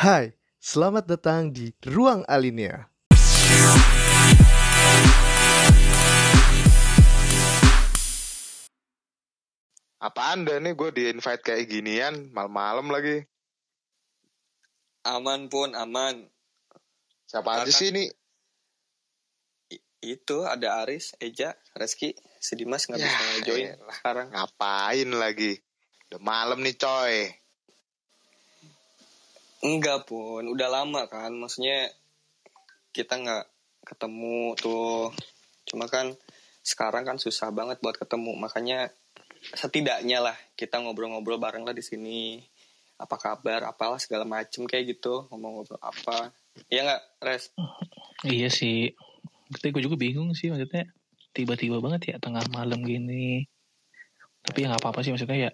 [0.00, 2.88] Hai, selamat datang di Ruang Alinea.
[10.00, 13.20] Apaan dah nih gue di invite kayak ginian malam-malam lagi.
[15.04, 16.24] Aman pun aman.
[17.28, 18.04] Siapa aja Akan- sih ini?
[19.70, 19.84] I-
[20.16, 23.92] itu ada Aris, Eja, Reski, si Dimas nggak bisa Ya, join elah.
[23.94, 24.28] sekarang.
[24.32, 25.52] Ngapain lagi?
[26.08, 27.16] Udah malam nih coy.
[29.60, 31.32] Enggak pun, udah lama kan.
[31.36, 31.92] Maksudnya
[32.96, 33.44] kita nggak
[33.84, 35.12] ketemu tuh.
[35.68, 36.16] Cuma kan
[36.64, 38.40] sekarang kan susah banget buat ketemu.
[38.40, 38.88] Makanya
[39.52, 42.40] setidaknya lah kita ngobrol-ngobrol bareng lah di sini.
[43.00, 45.28] Apa kabar, apalah segala macem kayak gitu.
[45.28, 46.32] Ngomong-ngobrol apa.
[46.72, 47.52] Iya nggak, Res?
[48.24, 48.92] Iya sih.
[49.50, 50.88] Tapi gue juga bingung sih maksudnya
[51.36, 53.44] tiba-tiba banget ya tengah malam gini.
[54.40, 55.50] Tapi ya nggak apa-apa sih maksudnya ya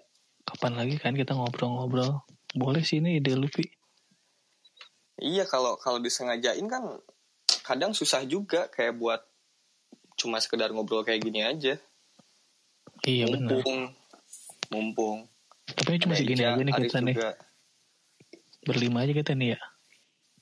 [0.47, 2.23] kapan lagi kan kita ngobrol-ngobrol.
[2.55, 3.76] Boleh sih ini ide lu Pi.
[5.17, 7.01] Iya kalau kalau disengajain kan
[7.65, 9.21] kadang susah juga kayak buat
[10.17, 11.77] cuma sekedar ngobrol kayak gini aja.
[13.05, 13.61] Iya benar.
[13.61, 13.81] mumpung,
[14.73, 15.17] mumpung.
[15.67, 17.15] Tapi cuma Ada segini aja nih kita nih.
[18.65, 19.59] Berlima aja kita nih ya.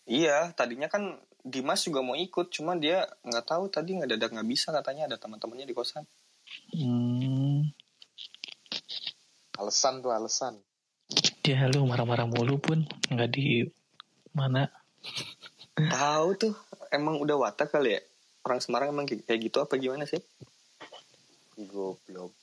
[0.05, 4.49] Iya, tadinya kan Dimas juga mau ikut, cuma dia nggak tahu tadi nggak dadak nggak
[4.49, 6.05] bisa katanya ada teman-temannya di kosan.
[6.73, 7.69] Hmm.
[9.61, 10.57] Alasan tuh alasan.
[11.45, 13.69] Ya lu marah-marah mulu pun nggak di
[14.35, 14.67] mana.
[15.75, 16.53] Tahu tuh,
[16.91, 18.01] emang udah watak kali ya.
[18.43, 20.19] Orang Semarang emang kayak gitu apa gimana sih?
[21.57, 22.35] Goblok.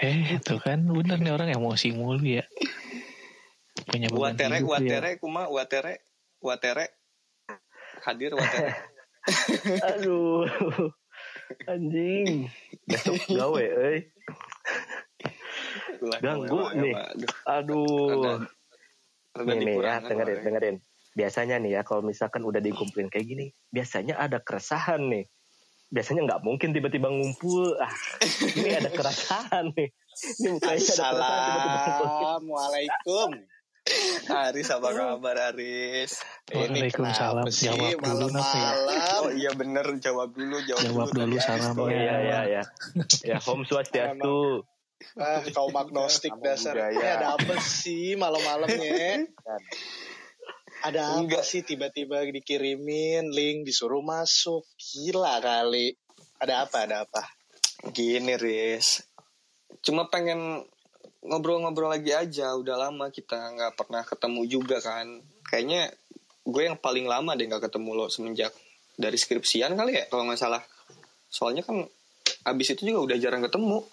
[0.00, 2.44] Eh itu kan bener nih orang emosi mulu ya.
[3.86, 4.72] Punya Watere, hidup ya.
[4.74, 5.94] watere, kuma, watere,
[6.40, 6.86] watere.
[8.02, 8.72] Hadir watere.
[9.94, 10.44] Aduh.
[11.64, 12.52] Anjing.
[12.84, 13.64] Besok gawe.
[15.98, 16.92] Ulah, Ganggu nih.
[16.94, 17.86] aduh, Aduh.
[18.12, 18.50] Rada-
[19.34, 20.76] rada Nih, nih ya, dengerin, dengerin.
[21.18, 25.26] Biasanya nih ya, kalau misalkan udah dikumpulin kayak gini, biasanya ada keresahan nih.
[25.90, 27.74] Biasanya nggak mungkin tiba-tiba ngumpul.
[27.82, 27.90] Ah,
[28.54, 29.90] ini ada keresahan nih.
[30.38, 30.78] Ini mukanya.
[30.78, 33.34] Assalamualaikum.
[34.28, 36.20] Aris apa kabar Aris?
[36.52, 37.40] Ini Waalaikumsalam.
[37.40, 38.28] kenapa sih Jawab dulu ya?
[38.28, 39.16] malam-malam?
[39.16, 41.44] Oh iya bener jawab dulu jawab, Jawab dulu dari Aris.
[41.48, 41.80] salamnya.
[41.80, 42.62] Oh iya, iya, iya.
[43.24, 44.60] Ya, home swastiastu.
[45.16, 46.76] Ah, kaum agnostik dasar.
[46.92, 49.24] Ini ada apa sih malam-malamnya?
[50.88, 51.44] Ada apa Enggak.
[51.44, 54.64] sih tiba-tiba dikirimin link disuruh masuk?
[54.80, 55.92] Gila kali.
[56.40, 56.88] Ada apa?
[56.88, 57.22] Ada apa?
[57.92, 59.04] Gini Riz,
[59.84, 60.64] cuma pengen
[61.20, 62.56] ngobrol-ngobrol lagi aja.
[62.56, 65.20] Udah lama kita nggak pernah ketemu juga kan.
[65.44, 65.92] Kayaknya
[66.48, 68.56] gue yang paling lama deh nggak ketemu lo semenjak
[68.96, 70.64] dari skripsian kali ya kalau nggak salah.
[71.28, 71.84] Soalnya kan
[72.48, 73.84] abis itu juga udah jarang ketemu.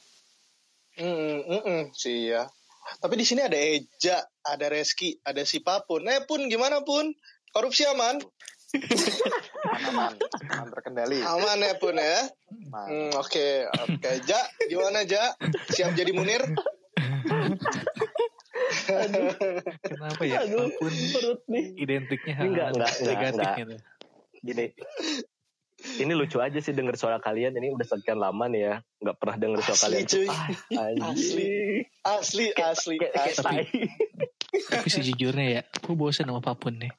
[0.95, 2.47] Hmm, hmm, hmm, sih ya.
[2.85, 6.05] Tapi di sini ada Eja, ada Reski, ada si Papun.
[6.05, 7.09] Eh Pun, gimana Pun?
[7.49, 8.21] Korupsi aman?
[9.87, 10.13] Aman,
[10.51, 11.23] aman terkendali.
[11.23, 12.19] Aman ya Pun ya?
[12.69, 14.09] Hmm, Oke, oke.
[14.27, 15.33] Ja, gimana Ja?
[15.71, 16.43] Siap jadi Munir?
[19.81, 20.45] Kenapa ya?
[20.45, 21.65] Aduh, perut nih.
[21.79, 23.75] identiknya Ini enggak, enggak, negatif enggak, gitu.
[24.45, 24.65] Gini.
[25.95, 27.53] Ini lucu aja sih denger suara kalian.
[27.53, 28.75] Ini udah sekian lama nih ya.
[28.99, 30.05] Nggak pernah denger suara Asli, kalian.
[30.05, 30.27] cuy.
[30.27, 30.47] Ah,
[31.11, 31.47] Asli.
[32.01, 33.43] Asli, asli, Kayak kayak asli.
[33.45, 33.63] tai.
[34.55, 36.91] Tapi sejujurnya ya, gue bosen sama apa pun nih.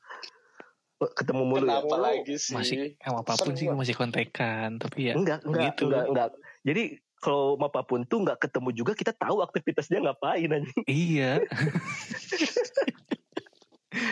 [0.96, 1.80] Ketemu mulu ya.
[1.80, 2.54] Kenapa lagi sih?
[2.56, 4.76] Masih sama apa pun sih gue masih kontekan.
[4.76, 5.84] Tapi ya Enggak, enggak, begitu.
[5.88, 6.28] enggak, enggak.
[6.64, 6.82] Jadi
[7.16, 10.72] kalau sama apa pun tuh nggak ketemu juga kita tahu aktivitasnya ngapain aja.
[10.84, 11.32] Iya.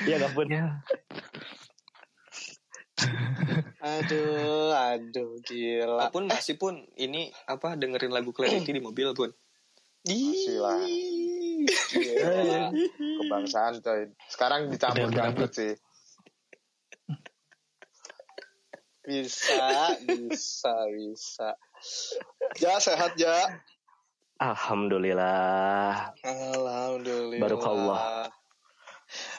[0.04, 0.46] Iya nggak pun.
[0.48, 0.80] ya.
[3.84, 6.08] Aduh, aduh, gila.
[6.08, 9.30] Walaupun masih pun ini apa dengerin lagu Clarity di mobil pun.
[10.06, 10.80] Masih lah.
[11.92, 12.70] Gila.
[12.94, 14.08] Kebangsaan coy.
[14.30, 15.74] Sekarang dicampur dangdut sih.
[19.04, 21.48] Bisa, bisa, bisa.
[22.56, 23.36] Ja, sehat Ja.
[24.40, 26.16] Alhamdulillah.
[26.24, 27.42] Alhamdulillah.
[27.44, 28.32] Barokallah.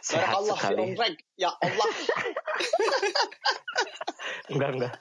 [0.05, 0.77] Sehat Barakallah, sekali.
[0.77, 1.15] ya Omrek.
[1.35, 1.87] Ya Allah.
[4.45, 4.93] Enggak, enggak.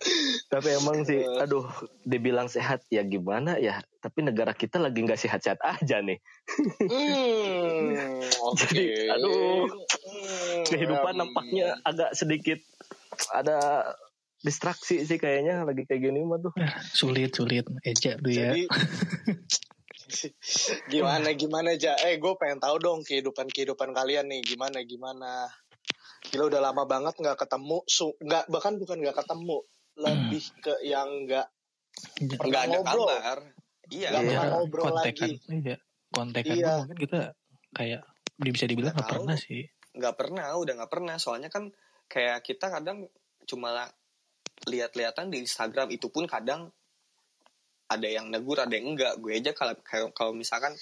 [0.48, 1.68] Tapi emang sih, aduh,
[2.08, 3.80] dibilang sehat ya gimana ya.
[4.00, 6.16] Tapi negara kita lagi nggak sehat-sehat aja nih.
[6.80, 8.64] Hmm, oke.
[8.64, 9.68] Jadi, aduh,
[10.14, 11.20] Hmm, Kehidupan hmm.
[11.20, 12.60] nampaknya agak sedikit
[13.34, 13.88] ada
[14.44, 16.52] distraksi sih kayaknya lagi kayak gini mah tuh.
[16.92, 17.64] Sulit, sulit.
[17.82, 18.52] Eja tuh ya.
[18.52, 18.68] Jadi
[20.92, 25.48] gimana gimana aja eh gue pengen tahu dong kehidupan kehidupan kalian nih gimana gimana
[26.34, 29.58] gila udah lama banget nggak ketemu su nggak bahkan bukan nggak ketemu
[29.94, 31.46] lebih ke yang nggak
[32.42, 33.06] Nggak ada ngobrol.
[33.06, 33.38] kabar.
[33.86, 34.08] Iya.
[34.10, 34.30] Nggak Iya.
[34.34, 35.28] pernah ngobrol kontekan.
[35.30, 35.30] lagi
[35.62, 35.76] Iya.
[36.10, 36.72] Kontekan Iya.
[36.82, 37.20] mungkin kita
[37.70, 38.02] kayak
[38.36, 39.62] bisa dibilang Nggak pernah sih.
[39.94, 41.70] nggak pernah udah nggak pernah soalnya kan
[42.04, 43.06] kayak kita kadang
[43.44, 43.86] cuma
[44.64, 46.74] lihat-lihatan di Instagram itu pun kadang
[47.86, 49.78] ada yang negur ada yang enggak gue aja kalau
[50.10, 50.74] kalau- misalkan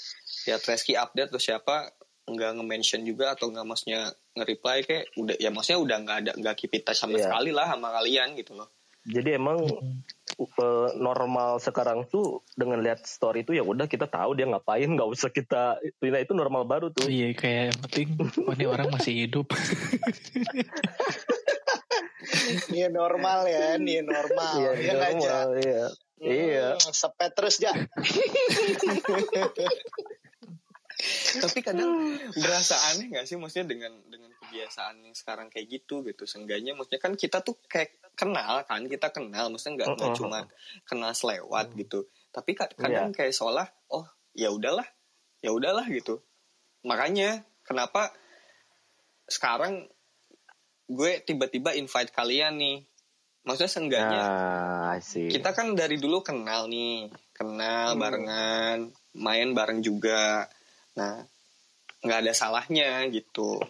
[0.48, 1.92] lihat Reski update atau siapa
[2.24, 6.54] nggak nge-mention juga atau nggak maksudnya nge-reply kayak udah ya maksudnya udah nggak ada nggak
[6.56, 7.28] keep in touch sama Iya.
[7.28, 8.68] sekali lah sama kalian gitu loh
[9.02, 14.46] Jadi emang eh, normal sekarang tuh dengan lihat story itu ya udah kita tahu dia
[14.46, 17.10] ngapain nggak usah kita nah, itu normal baru tuh.
[17.10, 18.08] Iya kayak yang penting
[18.46, 19.50] oh, ini orang masih hidup.
[22.70, 24.54] Ini normal ya, ini normal.
[24.62, 25.10] Iya Iya Ja?
[25.10, 25.82] normal iya.
[26.22, 26.66] Iya.
[26.78, 27.74] Hmm, sepet terus ja.
[31.38, 31.90] tapi kadang
[32.32, 33.34] berasa aneh gak sih?
[33.34, 36.22] Maksudnya dengan dengan kebiasaan yang sekarang kayak gitu gitu.
[36.24, 38.86] Seenggaknya maksudnya kan kita tuh kayak kenal kan?
[38.86, 40.14] Kita kenal maksudnya nggak Mm-mm.
[40.14, 40.38] cuma
[40.84, 42.06] kenal selewat gitu.
[42.30, 43.16] Tapi ka- kadang Iya.
[43.16, 44.86] kayak seolah oh ya udahlah
[45.40, 46.22] ya udahlah gitu.
[46.82, 48.12] Makanya kenapa
[49.26, 49.86] sekarang
[50.86, 52.78] gue tiba-tiba invite kalian nih?
[53.42, 55.26] Maksudnya seenggaknya Nah, sih.
[55.26, 57.10] kita kan dari dulu kenal nih.
[57.34, 58.00] Kenal Hmm.
[58.00, 58.78] barengan
[59.14, 60.46] main bareng juga
[60.92, 61.24] nah
[62.02, 63.62] nggak ada salahnya gitu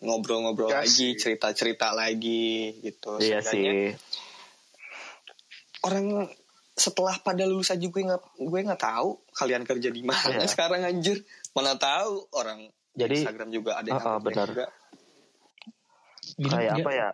[0.00, 3.92] ngobrol-ngobrol Ya lagi cerita-cerita lagi gitu Iya sih.
[5.84, 6.28] orang
[6.72, 10.48] setelah pada lulus aja gue nggak gue nggak tahu kalian kerja di mana Iya.
[10.48, 11.20] sekarang anjir
[11.52, 14.48] mana tahu orang Jadi Instagram juga ada yang ah, update benar.
[14.48, 14.66] juga.
[16.40, 17.08] Kayak ya, apa ya?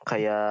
[0.00, 0.48] Kayak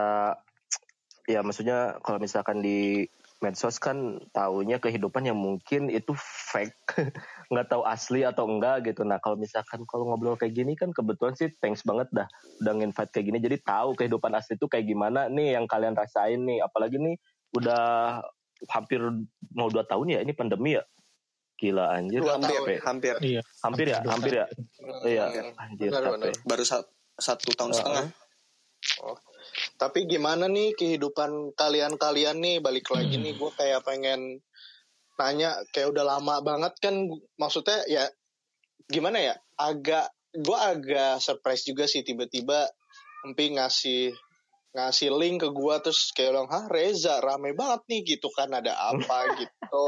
[1.25, 3.05] ya maksudnya kalau misalkan di
[3.39, 3.97] medsos kan
[4.31, 6.95] taunya kehidupan yang mungkin itu fake
[7.49, 9.01] nggak tahu asli atau enggak gitu.
[9.01, 12.29] Nah kalau misalkan kalau ngobrol kayak gini kan kebetulan sih thanks banget dah
[12.61, 13.39] udah nginvite kayak gini.
[13.41, 16.61] Jadi tahu kehidupan asli itu kayak gimana nih yang kalian rasain nih.
[16.61, 17.17] Apalagi nih
[17.57, 18.21] udah
[18.69, 19.01] hampir
[19.51, 20.85] mau dua tahun ya ini pandemi ya.
[21.57, 22.21] Gila anjir.
[22.21, 22.77] Dua hampir capek.
[22.85, 23.15] hampir.
[23.19, 23.41] Iya.
[23.59, 24.45] hampir ya Dua hampir ya?
[25.03, 25.23] iya
[25.57, 26.31] anjir Benar, benar.
[26.45, 26.87] baru sa-
[27.17, 28.05] satu tahun Ah, setengah.
[29.75, 32.55] Tapi gimana nih kehidupan kalian-kalian nih?
[32.59, 34.39] Balik lagi nih gue kayak pengen
[35.19, 36.95] nanya kayak udah lama banget kan
[37.35, 38.07] maksudnya ya
[38.87, 42.71] gimana ya agak gue agak surprise juga sih tiba-tiba
[43.27, 44.15] Empi ngasih
[44.71, 48.71] ngasih link ke gue terus kayak bilang hah Reza rame banget nih gitu kan ada
[48.77, 49.17] apa?
[49.41, 49.87] gitu.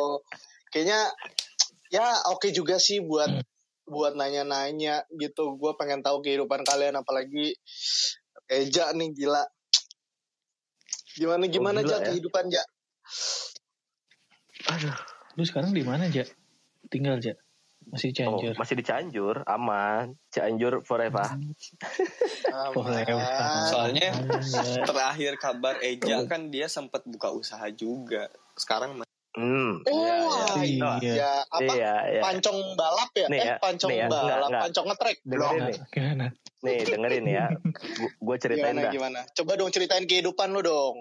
[0.74, 1.00] Kayaknya
[1.94, 3.30] ya oke juga sih buat
[3.88, 5.56] buat nanya-nanya gitu.
[5.56, 7.56] Gue pengen tahu kehidupan kalian apalagi
[8.52, 9.48] Eja nih gila.
[11.16, 12.08] Gimana gimana Oh, gila aja ya.
[12.12, 12.64] kehidupan ja
[15.34, 16.24] Lu sekarang di mana, Ja?
[16.88, 17.36] Tinggal, Ja?
[17.84, 18.54] Masih di Oh, Cianjur.
[18.56, 20.14] masih di Cianjur, aman.
[20.30, 21.26] Cianjur forever.
[22.72, 22.86] Oh.
[22.86, 23.66] Aman.
[23.66, 24.86] Soalnya Ya.
[24.86, 28.30] terakhir kabar Eja kan dia sempat buka usaha juga.
[28.54, 29.02] Sekarang
[29.32, 29.80] Hmm.
[29.88, 30.20] oh iya,
[30.60, 30.68] iya.
[30.68, 31.14] iya, Iya.
[31.16, 32.22] ya apa Iya, iya.
[32.22, 34.62] pancong balap ya Nih eh ya, pancong nih ya, balap enggak, enggak.
[34.62, 35.78] pancong ngetrek Dengerin belum nih.
[35.90, 36.26] Gimana?
[36.62, 37.46] Nih, dengerin ya.
[38.20, 38.92] Gue ceritain gimana dah.
[38.92, 40.96] gimana coba dong ceritain kehidupan lu dong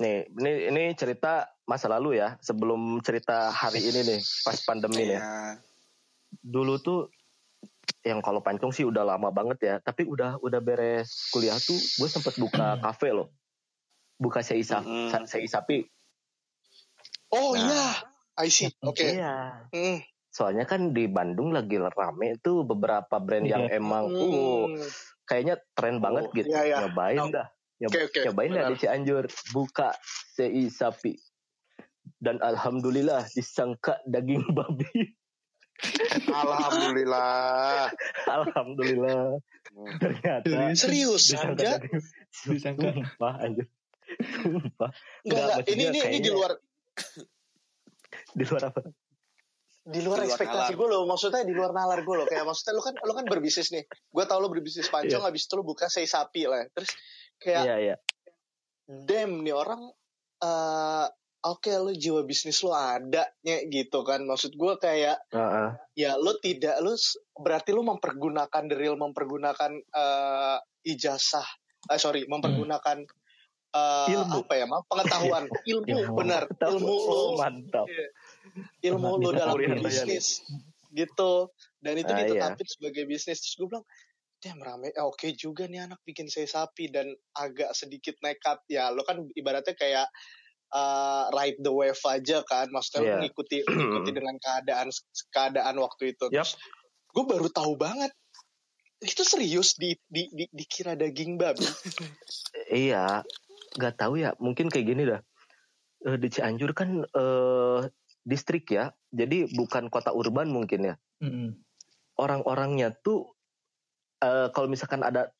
[0.00, 5.20] Nih, ini ini cerita masa lalu ya, sebelum cerita hari ini nih, pas pandemi nih.
[5.20, 5.60] ya,
[6.40, 7.12] Dulu tuh
[8.00, 12.08] yang kalau pancong sih udah lama banget ya, tapi udah udah beres kuliah tuh gue
[12.08, 13.28] sempet buka kafe loh.
[14.16, 15.24] Buka sei sapi, Mm.
[15.24, 15.84] sei sapi.
[17.30, 17.62] oh Nah.
[17.62, 17.86] iya
[18.36, 19.68] I see oke Iya.
[19.70, 19.98] Hmm.
[20.30, 23.76] Soalnya kan di Bandung lagi rame tuh beberapa brand yang Iya.
[23.76, 24.82] emang uh, Hmm.
[25.24, 25.56] kayaknya
[25.98, 26.48] banget Oh, gitu.
[26.48, 26.76] iya, iya.
[26.84, 27.30] Nyobain Tahu.
[27.32, 27.46] dah.
[27.80, 28.72] Oke, oke, Nyobain dah benar.
[28.72, 29.24] di Cianjur.
[29.56, 29.96] Buka
[30.36, 31.16] CI sapi.
[32.20, 35.16] Dan alhamdulillah disangka daging babi.
[36.28, 37.88] Alhamdulillah.
[38.28, 39.40] alhamdulillah.
[39.96, 42.04] Ternyata serius disangka aja daging.
[42.52, 42.88] Disangka.
[42.92, 43.66] Sumpah anjir.
[44.44, 44.90] Sumpah.
[45.24, 46.52] enggak Enggak, enggak ini ini, ini di luar
[48.36, 48.80] Di luar apa?
[49.80, 52.76] di luar Di luar ekspektasi gue loh maksudnya di luar nalar gue loh kayak maksudnya
[52.76, 55.88] lu kan lu kan berbisnis nih gue tau lu berbisnis pancong habis itu lu buka
[55.88, 56.92] sei sapi lah terus
[57.40, 57.96] kayak Iya, iya.
[58.86, 59.82] damn nih orang
[60.38, 61.06] eh
[61.42, 65.68] oke lu jiwa bisnis lu ada nya gitu kan maksud gue kayak Heeh.
[65.96, 71.46] ya lu tidak lu s- berarti lu mempergunakan the real mempergunakan eh ijazah
[71.86, 73.04] eh sorry mempergunakan
[73.70, 74.42] eh, Ilmu.
[74.42, 76.14] apa ya maaf pengetahuan ilmu, Ilmu.
[76.14, 77.86] benar ilmu lu Oh, mantap.
[78.80, 80.26] ilmu lu Bisa dalam kuliah berbisnis
[80.90, 82.26] gitu dan itu Ah, iya.
[82.26, 83.86] ditetapin sebagai bisnis terus gue bilang
[84.40, 88.88] damn rame eh, oke juga nih anak bikin saya sapi dan agak sedikit nekat ya
[88.88, 90.08] lo kan ibaratnya kayak
[90.72, 93.18] uh, ride the wave aja kan maksudnya lo Iya.
[93.28, 94.88] ngikuti ngikuti dengan keadaan
[95.28, 96.56] keadaan waktu itu terus
[97.12, 98.10] gue baru tahu banget
[99.00, 101.64] itu serius di, di, di dikira daging babi
[102.70, 103.26] Iya,
[103.74, 104.30] nggak tahu ya.
[104.38, 105.20] Mungkin kayak gini dah.
[106.06, 107.80] Eh, di Cianjur kan eh,
[108.22, 110.94] distrik ya, jadi bukan kota urban mungkin ya.
[111.18, 111.58] Mm-mm.
[112.14, 113.34] Orang-orangnya tuh
[114.20, 115.32] eh, kalau misalkan ada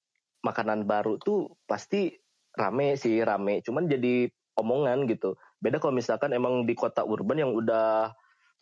[0.45, 2.17] makanan baru tuh pasti
[2.57, 3.61] rame sih rame.
[3.63, 5.37] Cuman jadi omongan gitu.
[5.61, 8.13] Beda kalau misalkan emang di kota urban yang udah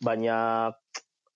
[0.03, 0.71] banyak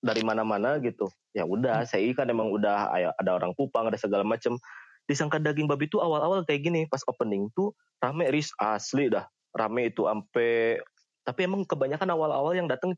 [0.03, 1.07] dari mana-mana gitu.
[1.33, 4.59] Ya udah saya kan emang udah ada orang Kupang ada segala macem.
[5.07, 9.27] Disangka daging babi tuh awal-awal kayak gini pas opening tuh rame ris asli dah.
[9.55, 10.79] Rame itu ampe
[11.23, 12.93] tapi emang kebanyakan awal-awal yang datang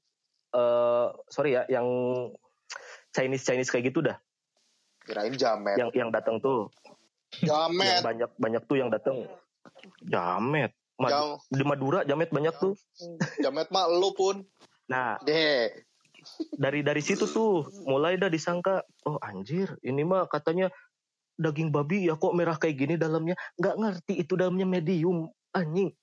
[0.56, 1.86] eh sorry ya yang
[3.13, 4.18] Chinese Chinese kayak gitu dah
[5.05, 5.77] Kirain jamet.
[5.77, 6.74] yang yang datang tuh.
[7.41, 8.01] Yang Jamet.
[8.01, 9.29] banyak banyak tuh yang datang
[10.01, 10.71] jamet.
[10.95, 12.74] Ma- Jam, di Madura jamet banyak tuh.
[13.43, 14.41] Jamet mah lu pun.
[14.89, 15.19] nah.
[15.21, 15.69] Deh.
[16.57, 20.74] dari dari situ tuh mulai dah disangka oh anjir ini mah katanya
[21.38, 23.38] daging babi ya kok merah kayak gini dalamnya.
[23.62, 25.29] Nggak ngerti itu dalamnya medium.
[25.53, 25.93] Anjing.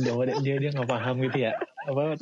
[0.00, 1.52] Dia dia dia nggak paham gitu ya
[1.84, 2.16] apa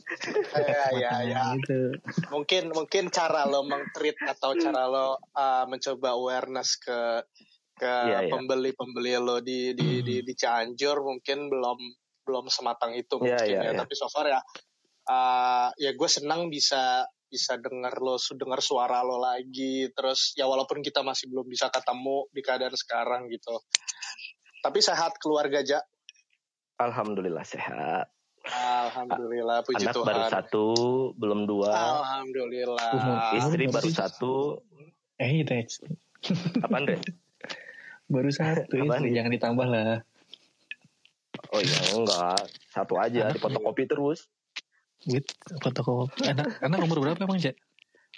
[0.59, 1.42] Ya, ya, ya.
[1.57, 1.95] gitu
[2.28, 7.23] Mungkin mungkin cara lo mengtreat atau cara lo uh, mencoba awareness ke
[7.73, 8.31] ke Iya, iya.
[8.31, 11.78] pembeli-pembeli lo di di, di di Cianjur mungkin belum
[12.23, 13.62] belum sematang itu Iya, mungkin ya.
[13.71, 13.78] iya.
[13.78, 14.40] Tapi so far ya
[15.09, 20.45] uh, ya gue senang bisa bisa dengar lo su- dengar suara lo lagi terus ya
[20.45, 23.57] walaupun kita masih belum bisa ketemu di keadaan sekarang gitu.
[24.61, 25.81] Tapi sehat keluarga Ja.
[26.78, 28.11] alhamdulillah sehat
[28.44, 30.06] Alhamdulillah puji anak Tuhan.
[30.06, 30.66] baru satu
[31.14, 32.90] belum dua Alhamdulillah.
[32.92, 34.34] Umur- istri baru satu
[35.16, 35.54] eh itu
[36.58, 36.99] apa Andre
[38.04, 39.14] baru satu Apaan itu nih?
[39.16, 39.90] jangan ditambah lah
[41.49, 44.26] oh iya enggak satu aja Anak di fotokopi terus
[45.02, 45.26] Wit,
[45.58, 46.30] fotokopi.
[46.30, 47.58] Anak, anak umur berapa emang, Cak?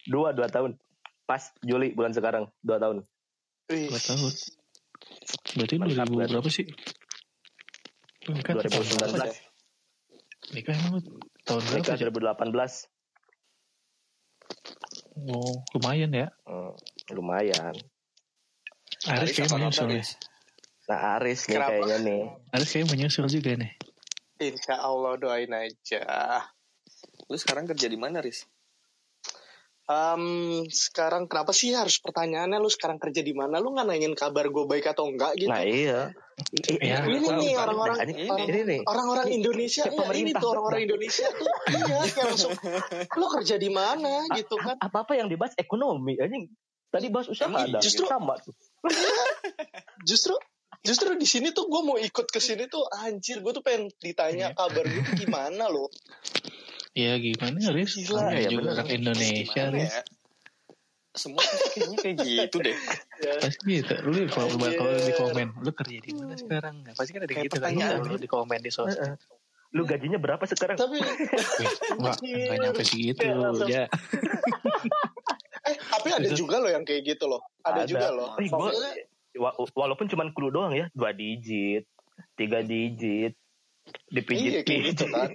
[0.04, 0.76] dua dua tahun
[1.24, 3.04] pas Juli bulan sekarang dua tahun
[3.64, 4.28] Dua tahun.
[5.56, 6.28] Berarti Mantap, 2000 Ber.
[6.28, 6.68] berapa sih?
[8.22, 9.32] Berapa, 2019 Cak?
[10.52, 11.00] Nikah emang
[11.42, 12.10] tahun berapa, nikah Cak?
[12.10, 12.90] 2018
[15.24, 16.26] Oh, lumayan ya.
[16.44, 16.74] Hmm,
[17.14, 17.72] lumayan
[19.06, 19.94] Aris Aris kayaknya menyusul ya.
[19.94, 20.10] Aris?
[20.84, 21.70] nah Aris nih Kenapa?
[21.72, 22.22] kayaknya nih
[22.52, 23.72] Aris kayaknya menyusul juga nih.
[24.36, 26.02] Insya Allah doain aja.
[27.30, 28.44] Lu sekarang kerja di mana, Riz?
[29.84, 30.24] Em,
[30.66, 33.60] sekarang kenapa sih harus pertanyaannya lu sekarang kerja di mana?
[33.60, 35.48] Lu nggak nanyain kabar gue baik atau enggak gitu?
[35.48, 36.10] nah iya
[36.82, 41.46] Ya, ini nih orang-orang ini, ini orang-orang Ini- Indonesia enggak, ini tuh orang-orang Indonesia tuh
[41.70, 42.52] iya kayak langsung
[43.22, 44.74] lu kerja di mana gitu kan?
[44.82, 46.50] apa apa yang dibahas ekonomi anjing
[46.90, 48.50] tadi bahas usaha ada justru- sama tuh
[50.10, 50.34] Justru
[50.84, 54.52] justru di sini tuh gue mau ikut ke sini tuh anjir gue tuh pengen ditanya
[54.52, 55.88] kabar gue tuh gimana lo?
[56.94, 57.98] ya gimana, Aris?
[57.98, 58.74] Gila, ya juga bener.
[58.78, 60.02] orang Indonesia, ya?
[61.10, 61.42] Semua
[61.74, 62.76] kayaknya kayak gitu deh.
[63.16, 63.94] Pasti gitu.
[64.02, 64.74] Lu kalau Anjir.
[64.74, 66.74] kalau di komen, lu kerja di mana sekarang?
[66.82, 67.70] Nah, pasti kan ada Kayak gitu kan.
[68.00, 69.18] Lu di komen di sosmed.
[69.74, 73.26] Lu gajinya berapa sekarang Tapi Wih, enggak, enggak nyampe segitu.
[73.66, 73.90] Ya.
[75.68, 77.42] eh tapi ada juga loh yang kayak gitu loh.
[77.60, 77.90] Ada, Ada.
[77.90, 78.28] juga loh.
[78.38, 78.46] Eh,
[79.34, 81.90] gua- walaupun cuman clue doang ya dua digit
[82.38, 83.34] tiga digit
[83.84, 85.28] Iya dipijit kayak gitu kan.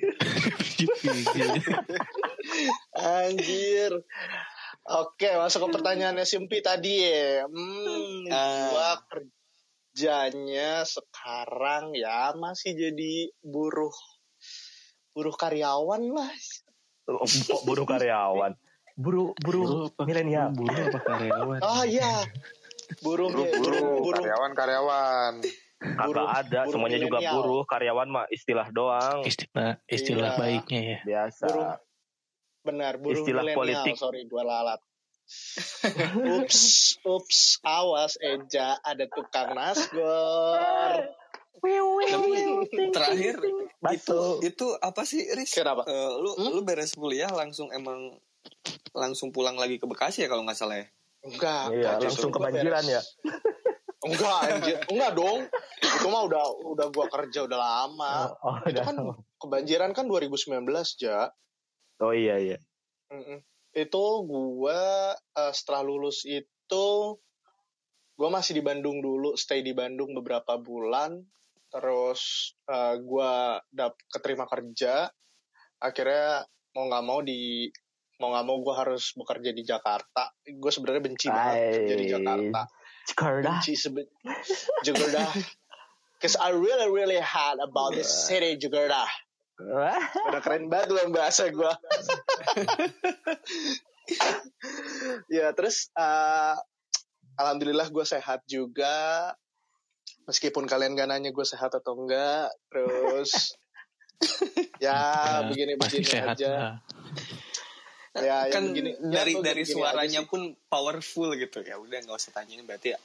[2.96, 3.92] Anjir.
[4.92, 7.46] Oke, masuk ke pertanyaannya Simpi tadi ya.
[7.46, 8.68] Hmm, Ah.
[8.68, 13.94] gua kerjanya sekarang ya masih jadi buruh
[15.12, 16.32] buruh karyawan lah.
[17.06, 17.26] Oh,
[17.64, 18.54] buruh karyawan
[18.96, 21.60] buruh buruh Buruh milenial Buruh apa karyawan?
[21.60, 22.26] Oh iya.
[23.00, 25.34] Buruh Buru, ya, buru, buruh buruh karyawan, karyawan.
[25.80, 27.34] kagak buruh- ada buruh semuanya juga milenial.
[27.36, 30.38] buruh karyawan mah istilah doang Istilah istilah Iya.
[30.38, 30.98] baiknya ya.
[31.04, 31.74] biasa Buruh.
[32.62, 33.96] Benar buruh Istilah politik.
[33.96, 34.82] Sorry, gua lalat.
[36.42, 36.62] ups,
[37.04, 41.06] ups, awas Eja, ada tukang nasgor.
[41.60, 42.32] Tapi
[42.90, 43.36] terakhir
[43.92, 45.52] itu itu apa sih, Riz?
[45.52, 45.84] Kenapa?
[45.86, 46.50] Eh, lu Hmm?
[46.50, 48.16] lu beres kuliah langsung emang
[48.90, 50.88] langsung pulang lagi ke Bekasi ya kalau nggak salah ya?
[51.20, 53.02] Enggak, iya langsung kebanjiran ya
[54.00, 54.78] Enggak, anjir.
[54.88, 55.40] Enggak dong.
[55.78, 58.32] Itu mah udah udah gua kerja udah lama.
[58.40, 58.84] oh, Itu udah.
[58.88, 58.96] kan
[59.36, 60.64] kebanjiran kan 2019,
[60.98, 61.36] Ja.
[62.00, 62.58] Oh iya iya
[63.10, 63.42] Mm-mm.
[63.74, 66.86] Itu gua eh, setelah lulus itu
[68.14, 71.18] gua masih di Bandung dulu, stay di Bandung beberapa bulan.
[71.70, 75.10] Terus eh, gua dap keterima kerja.
[75.82, 76.46] Akhirnya
[76.78, 77.70] mau nggak mau di
[78.22, 80.30] mau nggak mau gua harus bekerja di Jakarta.
[80.46, 82.06] Gue sebenarnya benci banget kerja di.
[82.10, 82.62] Jakarta.
[83.10, 84.02] Jakarta benci sebe
[84.86, 85.34] Jakarta.
[86.20, 89.08] Cause I really really hard about this city Jakarta.
[89.60, 91.74] Udah keren banget yang bahasa gue.
[95.30, 96.56] ya terus eh,
[97.36, 99.32] alhamdulillah gue sehat juga.
[100.26, 103.58] Meskipun kalian gak nanya gue sehat atau enggak, terus
[104.78, 105.00] ya Ya,
[105.42, 106.50] pasti begini-begini sehat aja.
[106.52, 106.76] lah.
[108.20, 112.34] ya kan begini ya, dari gua dari suaranya pun powerful gitu ya udah nggak usah
[112.34, 113.00] tanyain berarti ya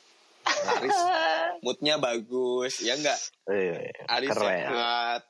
[0.74, 0.96] Aris
[1.64, 4.48] moodnya bagus ya enggak Iya, Aris keren.
[4.48, 5.22] sehat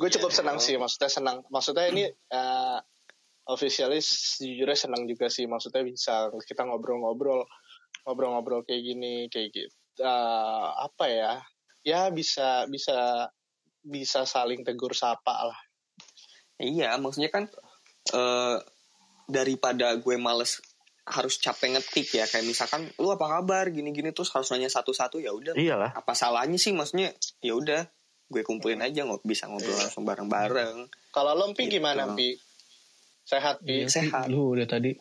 [0.00, 1.44] gue cukup senang sih maksudnya senang.
[1.52, 2.78] Maksudnya ini uh,
[3.48, 5.44] officialis jujurnya senang juga sih.
[5.44, 7.44] Maksudnya bisa kita ngobrol-ngobrol
[8.08, 9.76] ngobrol-ngobrol kayak gini kayak gitu.
[10.00, 11.32] Eh, apa ya?
[11.82, 13.28] Ya bisa bisa
[13.82, 15.60] bisa saling tegur sapa lah.
[16.62, 17.50] Iya, maksudnya kan
[18.14, 18.58] eh
[19.26, 20.62] daripada gue males
[21.02, 22.24] harus capek ngetik ya.
[22.30, 23.68] Kayak misalkan lu apa kabar?
[23.68, 25.58] gini-gini terus harus nanya satu-satu ya udah.
[25.58, 25.90] Iyalah.
[25.92, 26.70] apa salahnya sih?
[26.70, 27.82] Maksudnya ya udah
[28.32, 29.80] gue kumpulin aja nggak bisa ngobrol Iya.
[29.84, 30.76] langsung bareng-bareng
[31.10, 31.68] kalau lo Gitu.
[31.70, 32.40] gimana Pi
[33.22, 34.26] sehat Pi Iya sih, sehat.
[34.26, 34.96] Lu udah tadi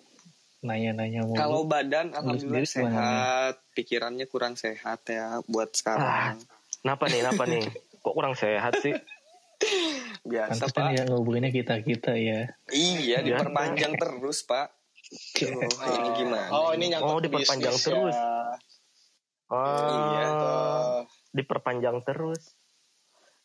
[0.61, 1.33] nanya-nanya mulu.
[1.33, 6.37] kalau badan Lu alhamdulillah sehat pikirannya kurang sehat ya buat sekarang
[6.77, 7.63] Kenapa nih, kenapa nih?
[7.97, 8.91] Kok kurang sehat sih?
[10.23, 12.49] biasa Pantes pak kan ya ngehubunginnya kita-kita ya.
[12.67, 13.37] iya Iya.
[13.37, 14.73] diperpanjang terus pak
[15.35, 18.15] Aduh, ini gimana oh ini nyangkut Oh, diperpanjang bisnis terus.
[18.15, 18.25] ya.
[19.49, 20.25] Oh, Iya.
[20.31, 21.03] Tuh.
[21.31, 22.41] diperpanjang terus.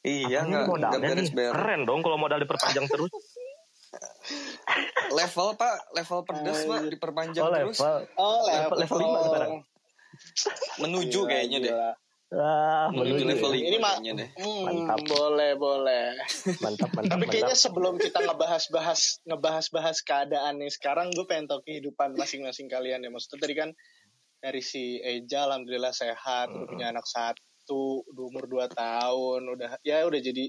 [0.06, 1.26] Iya nggak nggak modalnya nih?
[1.50, 3.10] Keren dong kalau modal diperpanjang terus.
[5.12, 7.96] level pak level pedes pak diperpanjang Oh, terus level.
[8.16, 9.50] oh Level- level lima sekarang.
[10.78, 11.90] menuju Gila, kayaknya deh gila.
[12.28, 13.56] Ah, menuju level ya.
[13.56, 14.98] lima Ini mah- kayaknya deh Hmm, Mantap.
[15.06, 16.06] boleh boleh
[16.58, 17.64] Mantap, mantap, Tapi kayaknya mantap.
[17.64, 23.08] sebelum kita ngebahas-bahas ngebahas-bahas keadaan nih sekarang gue pengen tahu kehidupan masing-masing kalian ya.
[23.08, 23.70] Maksudnya tadi kan
[24.36, 27.40] dari si Eja alhamdulillah sehat, udah punya anak satu,
[27.74, 30.46] udah umur 2 tahun, udah ya udah jadi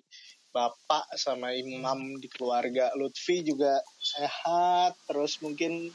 [0.50, 2.94] bapak sama imam di keluarga.
[2.94, 5.90] Lutfi juga sehat, terus mungkin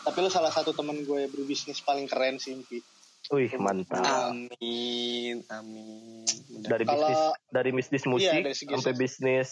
[0.00, 2.80] tapi lu salah satu temen gue berbisnis paling keren sih, Impi.
[3.28, 4.00] Wih, mantap.
[4.32, 9.48] amin amin Mudah- Dari Kalau- bisnis dari bisnis musik Iya, dari segi sampai bisnis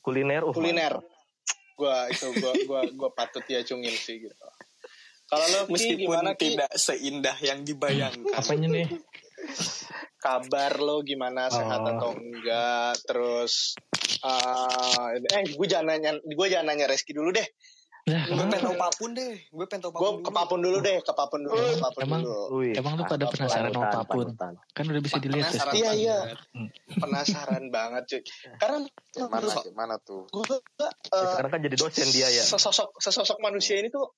[0.00, 0.42] kuliner.
[0.42, 0.94] Uh, kuliner.
[1.76, 4.46] Gua itu gua gua gua patut diacungin sih gitu.
[5.28, 6.40] Kalau lo Ki, meskipun gimana Ki?
[6.50, 8.86] tidak seindah yang dibayangkan Apanya nih?
[10.16, 11.90] Kabar lo gimana sehat Oh.
[11.90, 13.74] atau enggak terus
[14.20, 17.46] uh, eh gue jangan nanya gue jangan nanya Reski dulu deh
[18.02, 20.98] gue pengen tahu papun deh gue pengen tahu gue papun ke dulu Papun dulu deh
[20.98, 24.26] ke Papun dulu ke Papun Emang- dulu Emang lu pada penasaran apa pun?
[24.28, 24.52] panutan.
[24.70, 25.46] kan udah bisa dilihat.
[25.48, 26.18] Penasaran Iya, iya.
[26.18, 26.38] banget.
[26.96, 28.20] penasaran banget cuy
[28.56, 28.78] karena
[29.10, 30.22] Gimana, menurut gimana tuh?
[30.28, 32.42] gue Ya, uh, sekarang kan jadi dosen dia ya.
[32.42, 34.10] sesosok sesosok manusia ini tuh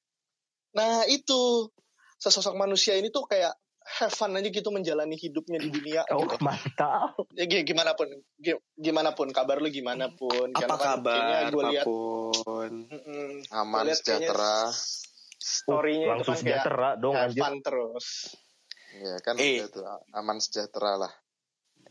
[0.72, 1.68] nah itu
[2.16, 3.52] sesosok manusia ini tuh kayak
[3.84, 6.38] have fun aja gitu menjalani hidupnya di dunia Oh, gitu.
[6.38, 7.14] mantap.
[7.32, 11.42] ya gi- gimana pun gi- gimana pun kabar lu gimana pun apa Karena kan kabar
[11.48, 14.56] gue lihat papun mm-mm, Aman, kayaknya sejahtera.
[15.34, 17.40] story-nya itu Langsung kan kayak sejahtera dong have anjir.
[17.40, 18.06] fun terus
[18.94, 19.62] Ya kan Eh.
[19.62, 21.12] gitu, aman sejahtera lah.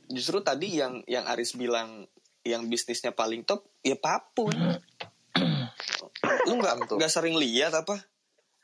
[0.08, 2.06] justru tadi yang yang Aris bilang
[2.42, 4.52] yang bisnisnya paling top ya papun
[6.48, 6.98] lu nggak Tuh.
[6.98, 7.96] nggak sering lihat apa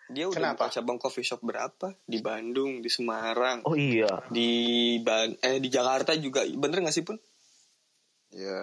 [0.08, 0.68] dia udah Kenapa?
[0.68, 4.24] buka cabang coffee shop berapa di Bandung di Semarang Oh iya.
[4.32, 4.50] di
[5.04, 7.20] Ban eh di Jakarta juga bener nggak sih pun
[8.28, 8.60] Ya,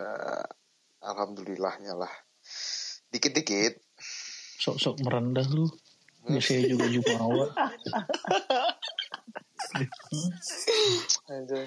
[1.00, 2.12] alhamdulillahnya lah.
[3.08, 3.80] Dikit-dikit.
[4.60, 5.64] Sok-sok merendah lu.
[6.28, 7.48] Biasanya juga jumawa.
[11.32, 11.64] Anjir.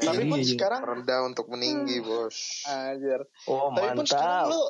[0.00, 0.52] Eh, tapi pun iya, iya.
[0.56, 2.64] sekarang Rendah untuk meninggi, bos.
[2.64, 4.52] anjir Oh, tapi pun sekarang mantap.
[4.52, 4.62] lu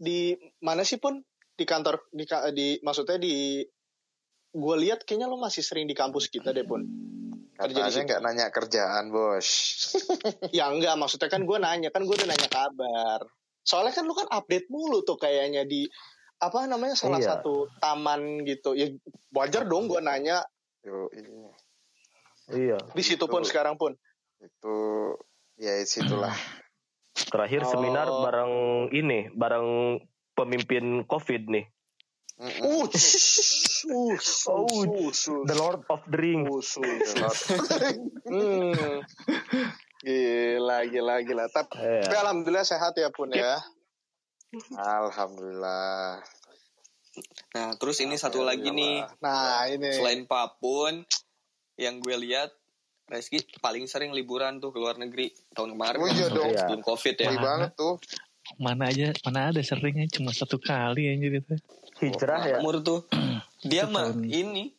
[0.00, 0.20] di
[0.64, 1.20] mana sih pun
[1.52, 3.60] di kantor di, di maksudnya di
[4.50, 6.82] gue lihat kayaknya lu masih sering di kampus kita deh pun
[7.54, 8.06] kerja di Katanya situ.
[8.08, 9.48] nggak nanya kerjaan, bos.
[10.56, 13.20] Ya enggak, maksudnya kan gue nanya, kan gue udah nanya kabar.
[13.60, 15.84] Soalnya kan lu kan update mulu tuh kayaknya di
[16.40, 17.36] apa namanya salah Iya.
[17.36, 18.72] satu taman gitu.
[18.72, 18.88] Ya
[19.30, 20.40] wajar dong gue nanya
[20.80, 21.52] Yo, ini
[22.48, 22.80] Iya.
[22.90, 23.92] di situ pun sekarang pun.
[24.40, 24.76] itu
[25.54, 26.32] ya situlah.
[27.12, 27.70] Terakhir Oh.
[27.70, 28.54] seminar bareng
[28.88, 30.00] ini, bareng
[30.32, 31.68] pemimpin COVID nih.
[32.40, 32.96] Oh, uh,
[35.44, 36.48] The Lord of the Ring.
[38.30, 39.04] Hmm.
[40.00, 41.44] Gila, gila, gila.
[41.52, 42.00] Tapi, Iya.
[42.08, 43.60] tapi alhamdulillah sehat ya pun ya.
[44.96, 46.24] Alhamdulillah.
[47.50, 49.90] nah terus ini satu lagi nih Nah ini.
[49.90, 51.02] selain papun
[51.74, 52.54] yang gue lihat
[53.10, 56.50] Reski paling sering liburan tuh ke luar negeri tahun kemarin Oh kan, iya dong.
[56.54, 57.94] Sebelum covid ya Baik banget tuh.
[58.62, 61.54] Mana aja, mana ada seringnya cuma satu kali anjir itu.
[62.00, 62.56] Hijrah ya.
[62.58, 63.04] umur tuh
[63.70, 64.72] dia mah ini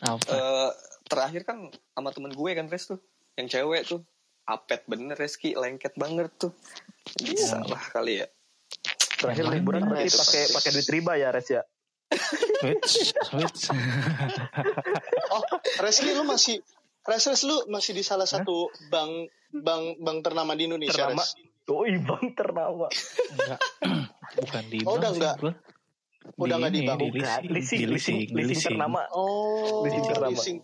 [0.00, 0.24] Apa?
[0.26, 0.70] eh,
[1.04, 2.98] terakhir kan sama temen gue kan Res tuh
[3.36, 4.00] yang cewek tuh
[4.42, 6.52] apet bener Reski lengket banget tuh
[7.20, 8.28] bisa lah kali ya
[9.14, 10.18] Terakhir liburan berarti itu?
[10.18, 11.62] pakai pakai duit riba ya, Res ya.
[12.60, 13.70] Wits, wits.
[15.32, 15.42] Oh,
[15.78, 16.58] Reski lu masih
[17.02, 21.22] Res, Res, lu masih di salah satu bank bank bank ternama di Indonesia, Ternama.
[21.22, 21.38] Res.
[21.66, 22.86] Oh, bang ternama.
[23.30, 23.60] Enggak.
[24.42, 25.36] Bukan di Oh, bank udah enggak.
[26.36, 27.00] Udah nggak dibangun.
[27.00, 29.02] di leasing, Bukan, leasing, di leasing, leasing, leasing ternama.
[29.12, 30.30] Oh, Leasing ternama.
[30.32, 30.58] leasing.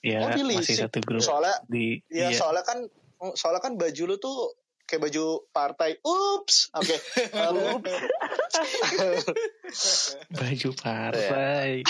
[0.00, 2.36] Ya, Oh, di masih satu grup Soalnya di ya iya.
[2.36, 2.78] soalnya kan
[3.36, 6.00] soalnya kan baju lu tuh kayak baju partai.
[6.00, 6.72] Ups.
[6.72, 6.96] Oke.
[7.30, 7.78] Um,
[10.34, 11.84] baju partai.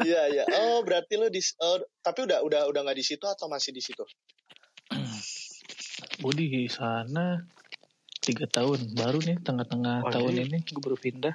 [0.00, 0.44] Iya iya.
[0.66, 3.82] Oh berarti lu di oh, tapi udah udah udah nggak di situ atau masih di
[3.84, 4.02] situ?
[6.20, 7.44] Gue di sana
[8.20, 11.34] tiga tahun baru nih tengah-tengah Oh, tahun ini gue baru pindah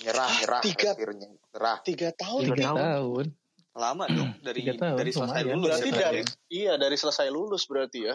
[0.00, 0.60] Nyerah, nyerah.
[0.60, 1.28] tiga- akhirnya.
[1.28, 1.76] Nyerah.
[1.82, 2.40] Tiga tahun.
[2.44, 2.78] Tiga tiga tahun.
[2.78, 3.26] tahun
[3.74, 5.54] Lama dong dari Tiga tahun, dari selesai lumayan.
[5.54, 5.66] lulus.
[5.70, 6.32] Berarti ya, dari tadi.
[6.50, 8.14] iya dari selesai lulus berarti ya.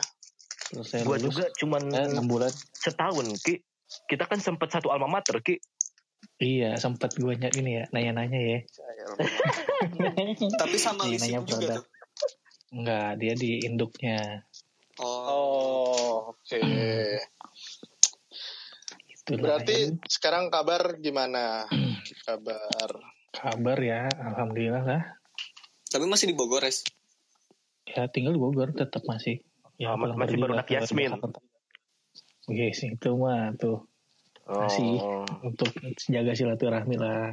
[0.65, 3.55] selesai Gua lulus juga cuman eh, enam bulan setahun ki.
[4.05, 5.55] Kita kan sempat satu alma mater ki.
[6.35, 8.59] iya sempat gue nyari ini ya nanya-nanya ya
[10.59, 11.85] Tapi sama nanya juga tuh.
[12.71, 14.43] enggak dia di induknya
[14.95, 15.25] Oh.
[15.25, 16.61] Oh oke.
[19.23, 21.67] Berarti sekarang kabar gimana?
[22.27, 22.89] Kabar.
[23.33, 25.03] kabar ya alhamdulillah lah
[25.89, 26.85] Tapi masih di Bogor, Res.
[27.89, 29.41] ya tinggal di Bogor tetap masih
[29.81, 31.17] ya Oh, masih ke Yasmin.
[31.17, 31.41] Jakarta.
[32.51, 33.87] Yes, itu mah tuh
[34.43, 34.99] Masih.
[34.99, 35.71] Oh, untuk
[36.11, 37.31] jaga silaturahmi lah.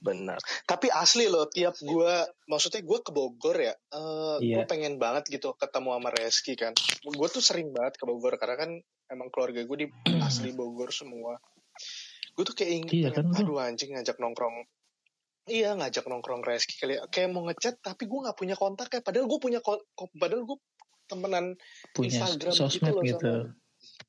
[0.00, 0.36] Benar.
[0.62, 3.72] Tapi asli loh tiap gua maksudnya gua ke Bogor ya.
[3.72, 4.56] eh Iya.
[4.58, 6.72] Gue pengen banget gitu ketemu sama Reski kan.
[7.02, 8.70] Gue tuh sering banget ke Bogor karena kan
[9.06, 9.86] emang keluarga gue di
[10.22, 11.40] asli Bogor semua.
[12.32, 14.68] Gue tuh kayak ingin Iya kan, aduh anjing ngajak nongkrong.
[15.46, 19.00] Iya ngajak nongkrong Reski kali kayak mau ngechat tapi gue nggak punya kontak ya.
[19.00, 19.60] Padahal gue punya
[20.12, 20.58] padahal gue
[21.06, 21.54] temenan
[21.92, 23.30] Punya Instagram sosmed gitu loh gitu.
[23.46, 23.65] sama-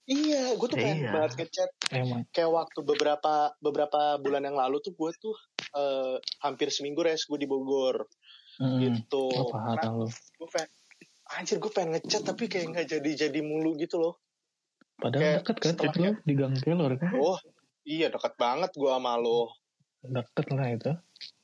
[0.08, 1.12] Iya, gue tuh pengen Iya.
[1.12, 2.24] banget ngechat Emang.
[2.30, 5.36] kayak waktu beberapa beberapa bulan yang lalu tuh gue tuh
[5.70, 8.08] eh, hampir seminggu res gue di Bogor
[8.56, 8.80] Hmm.
[8.80, 9.28] gitu.
[9.28, 10.08] Oh, paham lu.
[10.08, 10.72] gue pengen
[11.30, 14.18] anjir gue pengen ngechat tapi kayak nggak jadi jadi mulu gitu loh.
[14.96, 17.12] Padahal Kayak deket kan itu setelahnya- di Gang Kelor kan.
[17.14, 17.38] Oh
[17.84, 19.52] iya dekat banget gue sama lo.
[20.00, 20.92] Deket lah itu.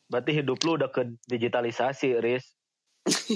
[0.06, 2.46] Berarti hidup lu udah ke digitalisasi, Riz.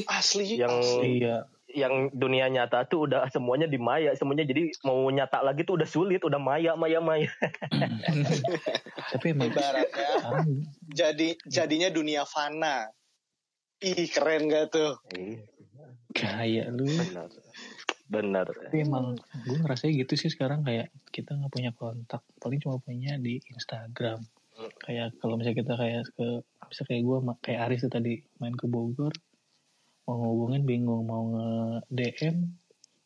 [0.08, 0.56] Asli.
[0.56, 1.10] Yang asli.
[1.20, 1.38] Iya.
[1.78, 5.86] Yang dunia nyata tuh udah semuanya di maya, semuanya jadi mau nyata lagi tuh udah
[5.86, 7.30] sulit, udah maya, maya, maya.
[9.14, 10.48] Tapi emang Ibaratnya sekarang
[10.90, 12.90] jadi jadinya dunia fana.
[13.78, 14.98] Ih keren gak tuh?
[15.14, 15.46] Iya,
[16.18, 16.90] kayak lu.
[16.90, 17.30] benar.
[18.10, 18.46] Benar.
[18.50, 19.14] Tapi emang
[19.46, 22.26] gue ngerasa gitu sih sekarang kayak kita nggak punya kontak.
[22.42, 24.26] Paling cuma punya di Instagram.
[24.82, 26.28] Kayak kalau misalnya kita kayak ke
[26.74, 29.14] bisa kayak gue kayak Aris tuh tadi main ke Bogor
[30.08, 31.50] mau ngubungin bingung mau nge
[31.90, 32.36] DM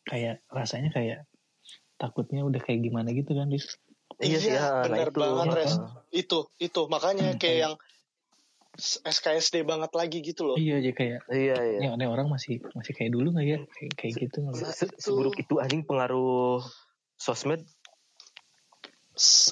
[0.04, 1.26] kayak rasanya kayak
[1.96, 3.66] takutnya udah kayak gimana gitu kan Dis
[4.16, 5.18] Iya sih, ya, nah bener itu.
[5.18, 5.72] banget res.
[5.72, 5.90] Heeh.
[6.16, 7.74] Itu itu makanya Hmm, kayak kayak- yang
[9.04, 10.56] SKSD banget lagi gitu loh.
[10.56, 11.78] iya aja kayak Iya, iya.
[11.82, 14.86] ini, ini orang masih masih kayak dulu nggak ya kayak, kayak gitu nggak Nah, Se-
[14.86, 14.94] itu.
[15.02, 16.62] Seburuk itu anjing pengaruh
[17.16, 17.66] sosmed.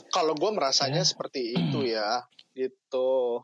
[0.08, 1.08] Kalau gue merasanya Ya.
[1.08, 3.42] seperti itu ya gitu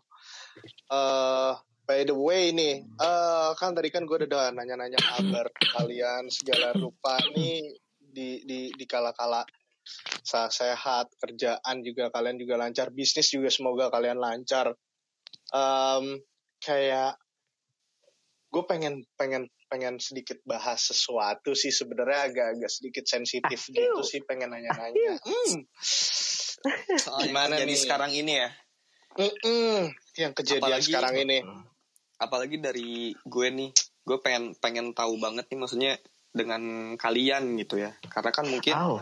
[0.88, 1.52] eh
[1.86, 7.14] by the way nih eh kan tadi kan gue udah nanya-nanya kabar kalian segala rupa
[7.32, 7.62] nih
[7.96, 9.46] di di di kala-kala
[10.50, 14.74] sehat kerjaan juga kalian juga lancar bisnis juga semoga kalian lancar
[15.46, 16.18] Em,
[16.58, 17.14] kayak
[18.48, 24.50] gue pengen pengen pengen sedikit bahas sesuatu sih sebenarnya agak-agak sedikit sensitif gitu sih pengen
[24.50, 25.62] nanya-nanya Hmm.
[26.66, 27.78] Yang Gimana nih?
[27.78, 28.50] sekarang ini ya.
[29.14, 31.38] Mm-mm, yang kejadian Apalagi- sekarang ini.
[32.16, 33.70] Apalagi dari gue nih,
[34.06, 35.92] gue pengen pengen tahu banget nih maksudnya
[36.32, 37.92] dengan kalian gitu ya.
[38.08, 38.96] Karena kan mungkin Aw,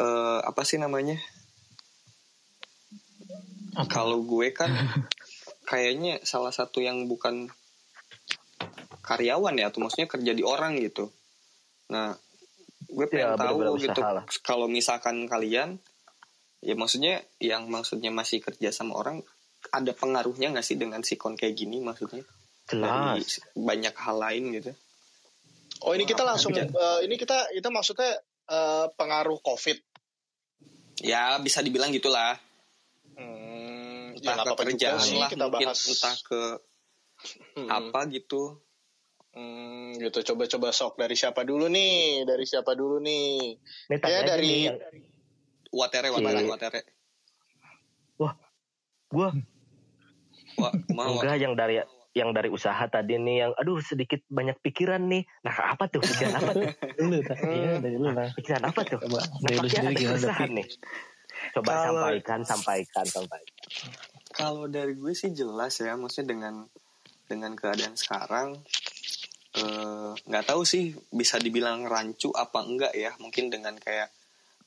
[0.00, 1.16] eh, apa sih namanya?
[3.88, 4.68] Kalau gue kan
[5.70, 7.52] kayaknya salah satu yang bukan
[9.04, 11.08] karyawan ya, atau maksudnya kerja di orang gitu.
[11.88, 12.12] Nah,
[12.88, 14.00] gue pengen Ya, tahu gitu
[14.44, 15.80] kalau misalkan kalian,
[16.60, 19.24] ya maksudnya yang maksudnya masih kerja sama orang,
[19.72, 22.24] ada pengaruhnya nggak sih dengan sikon kayak gini maksudnya?
[22.68, 23.40] Dari jelas.
[23.54, 24.70] banyak hal lain gitu.
[25.80, 26.68] Oh ini kita langsung, eh,
[27.02, 29.78] ini kita kita maksudnya eh, pengaruh COVID.
[31.00, 32.36] Ya bisa dibilang gitulah.
[33.14, 35.80] Hmm, ya Entah nggak ke apa-apa juga kerjaan sih lah, kita mungkin bahas.
[35.86, 36.42] entah ke
[37.54, 38.62] Hmm, apa gitu.
[39.34, 42.24] hmm, gitu coba-coba sok dari siapa dulu nih?
[42.24, 43.58] Dari siapa dulu nih?
[43.92, 44.62] Tanya Ya, aja dari- nih
[45.68, 46.80] Watere, Si- watere, watere.
[48.16, 49.30] gua
[50.58, 51.78] Wah, mau enggak yang dari
[52.18, 55.22] yang dari usaha tadi nih yang aduh sedikit banyak pikiran nih.
[55.40, 56.02] Nah, apa tuh?
[56.02, 56.66] Pikiran apa tuh?
[57.06, 57.38] Lu tak?
[57.40, 58.28] Iya dari lu lah.
[58.34, 58.98] Pikiran apa tuh?
[58.98, 60.66] Coba Nah, dari lu pakai sendiri ada gimana keresahan tapi nih.
[61.48, 63.56] Coba Kalau- sampaikan, sampaikan, sampaikan.
[64.28, 66.54] Kalau dari gue sih jelas ya, maksudnya dengan
[67.24, 68.48] dengan keadaan sekarang
[69.54, 74.10] eh, nggak tahu sih bisa dibilang rancu apa enggak ya, mungkin dengan kayak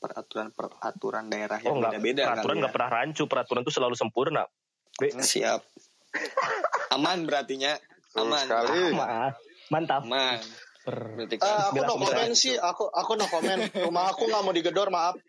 [0.02, 2.76] peraturan-peraturan daerah Oh yang nggak beda-beda peraturan nggak ya.
[2.76, 4.44] pernah rancu, peraturan tuh selalu sempurna.
[5.00, 5.62] Siap.
[6.92, 7.80] Aman berartinya.
[8.14, 8.44] Aman.
[8.44, 8.92] sekali.
[9.72, 10.04] Mantap.
[10.04, 10.40] Aman.
[10.82, 13.70] Per- Eh, kan aku no komen sih, aku aku no komen.
[13.70, 15.14] Rumah aku nggak mau digedor, maaf.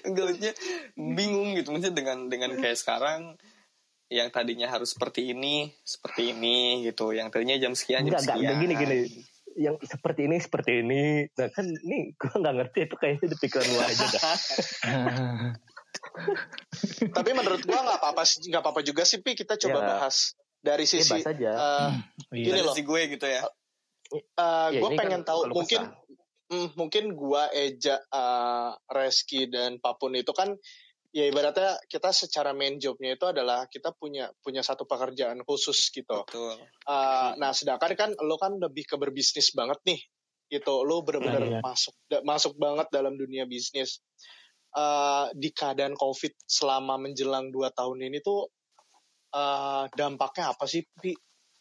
[0.00, 0.50] Enggaknya
[0.96, 3.36] bingung gitu maksudnya dengan dengan kayak sekarang
[4.10, 7.12] yang tadinya harus seperti ini, seperti ini gitu.
[7.12, 8.40] Yang tadinya jam sekian jam Enggak, sekian.
[8.42, 8.98] enggak gini gini.
[9.58, 11.02] Yang seperti ini seperti ini.
[11.34, 14.22] Nah kan ini gua nggak ngerti itu kayaknya di pikiran lu aja dah.
[17.16, 19.34] Tapi menurut gua nggak apa-apa sih, nggak apa-apa juga sih, Pi.
[19.34, 19.86] Kita coba Ya.
[19.88, 20.16] bahas
[20.58, 21.10] dari Ya, sisi.
[21.12, 21.50] bahas aja.
[21.50, 21.90] eh,
[22.32, 22.44] Iya.
[22.46, 22.74] Gini loh.
[22.74, 23.42] si gue gitu ya.
[24.10, 25.80] eh, Ya, gua ini kan pengen tahu mungkin
[26.48, 30.50] mm, mungkin gua Eja eh, Reski dan Papun itu kan
[31.10, 36.22] ya ibaratnya kita secara main jobnya itu adalah kita punya punya satu pekerjaan khusus gitu.
[36.22, 36.54] Betul.
[36.84, 39.98] Uh, nah sedangkan kan lo kan lebih ke berbisnis banget nih
[40.48, 41.60] gitu lo benar-benar Nah, iya.
[41.60, 43.98] masuk da- masuk banget dalam dunia bisnis
[44.70, 48.46] Uh, di keadaan covid selama menjelang dua tahun ini tuh
[49.34, 51.10] uh, dampaknya apa sih Pi?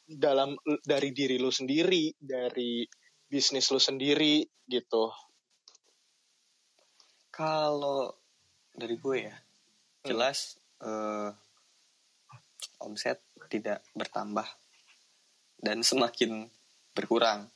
[0.06, 0.54] dalam
[0.86, 2.86] dari diri lo sendiri dari
[3.26, 5.10] bisnis lo sendiri gitu
[7.40, 8.12] Kalau
[8.76, 9.38] dari gue ya,
[10.04, 11.32] jelas eh,
[12.84, 14.44] omset tidak bertambah
[15.64, 16.52] dan semakin
[16.92, 17.48] berkurang.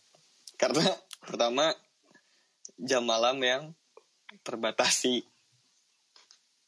[0.56, 0.88] Karena
[1.20, 1.76] pertama
[2.80, 3.64] jam malam yang
[4.40, 5.33] terbatasi.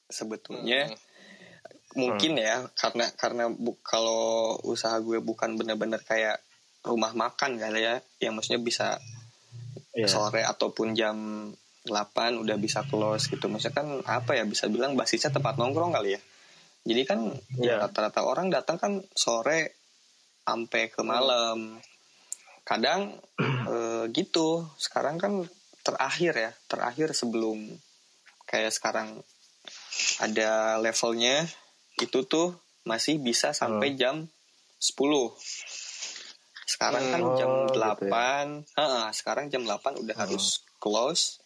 [0.10, 0.90] Sebetulnya
[1.96, 6.44] mungkin ya karena karena bu- kalau usaha gue bukan benar-benar kayak
[6.86, 9.00] rumah makan kali ya, yang maksudnya bisa
[9.96, 10.12] Iya.
[10.12, 11.16] sore ataupun jam
[11.88, 13.48] 8 udah bisa close gitu.
[13.48, 16.22] Maksudnya kan apa ya bisa bilang basisnya tempat nongkrong kali ya.
[16.84, 17.20] Jadi kan
[17.58, 17.88] ya Iya.
[17.88, 19.80] rata-rata orang datang kan sore
[20.44, 21.80] sampai ke malam.
[22.68, 23.18] Kadang
[23.72, 24.68] eh, gitu.
[24.76, 25.48] Sekarang kan
[25.82, 27.72] terakhir ya, terakhir sebelum
[28.46, 29.24] kayak sekarang
[30.20, 31.48] ada levelnya
[32.00, 32.56] itu tuh
[32.86, 34.28] masih bisa sampai jam
[34.80, 34.96] 10.
[36.66, 37.80] Sekarang kan Hmm, jam oh, gitu
[38.10, 41.40] 8, Heeh, sekarang jam 8 udah harus close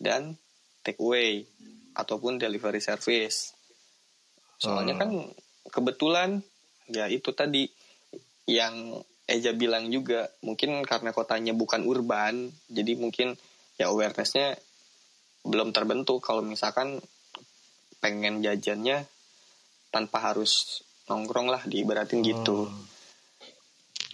[0.00, 0.36] dan
[0.82, 1.46] take away
[1.94, 3.54] ataupun delivery service.
[4.58, 5.10] Soalnya kan
[5.70, 6.42] kebetulan
[6.90, 7.68] ya itu tadi
[8.46, 13.38] yang Eja bilang juga mungkin karena kotanya bukan urban, jadi mungkin
[13.78, 14.58] ya awarenessnya
[15.46, 16.20] belum terbentuk.
[16.26, 16.98] Kalau misalkan
[18.02, 19.06] pengen jajannya
[19.94, 22.66] tanpa harus nongkrong lah diibaratin gitu.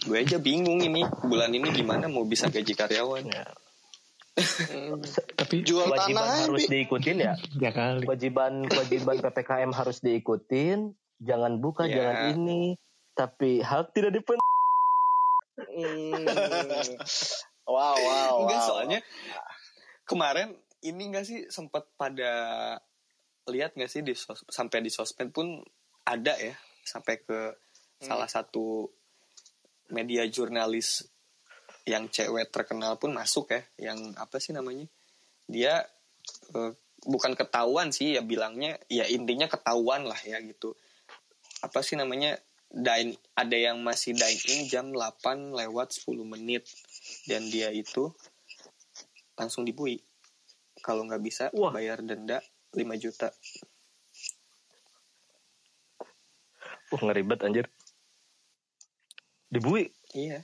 [0.05, 3.25] Gue aja bingung ini bulan ini gimana mau bisa gaji karyawan.
[3.27, 3.43] Ya.
[5.35, 6.71] Tapi jual Kewajiban tanah harus Pi.
[6.71, 7.33] diikutin ya.
[7.63, 8.05] ya kali.
[8.07, 10.95] Kewajiban kewajiban PPKM harus diikutin.
[11.19, 11.99] Jangan buka, Ya.
[11.99, 12.79] jangan ini.
[13.11, 14.47] Tapi hak tidak dipenuhi.
[15.59, 16.23] Hmm.
[17.67, 18.67] wow wow Enggak wow.
[18.71, 18.99] soalnya
[20.07, 22.31] kemarin ini enggak sih sempat pada
[23.49, 25.59] lihat nggak sih di sos- sampai di sosmed pun
[26.05, 27.39] ada ya sampai ke
[27.99, 28.87] salah satu
[29.91, 31.05] media jurnalis
[31.83, 34.85] yang cewek terkenal pun masuk ya yang apa sih namanya
[35.49, 35.81] dia
[36.53, 36.71] eh,
[37.05, 40.75] bukan ketahuan sih ya bilangnya ya intinya ketahuan lah ya gitu.
[41.63, 42.37] Apa sih namanya
[42.69, 46.67] dine ada yang masih dine in jam 8 lewat 10 menit
[47.25, 48.13] dan dia itu
[49.39, 49.97] langsung dibui.
[50.79, 51.73] Kalau nggak bisa Wah.
[51.73, 52.39] bayar denda
[52.73, 53.29] 5 juta
[56.89, 57.69] Wah ngeribet anjir.
[59.49, 59.93] Dibui.
[60.17, 60.41] iya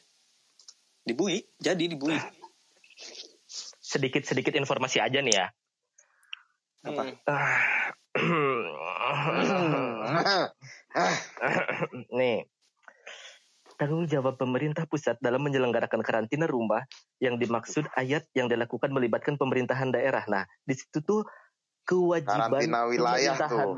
[1.06, 2.18] dibui jadi dibui
[3.86, 5.48] Sedikit-sedikit informasi aja nih ya.
[6.86, 7.02] apa
[12.18, 12.46] Nih.
[13.76, 16.88] Tanggung jawab pemerintah pusat dalam menyelenggarakan karantina rumah
[17.20, 20.24] yang dimaksud ayat yang dilakukan melibatkan pemerintahan daerah.
[20.32, 21.28] Nah, di situ tuh
[21.86, 23.76] kewajiban Karantina wilayah pemerintahan tuh.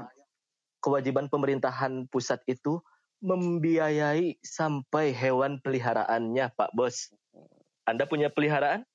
[0.80, 2.80] kewajiban pemerintahan pusat itu
[3.20, 7.12] membiayai sampai hewan peliharaannya, Pak Bos.
[7.84, 8.86] Anda punya peliharaan?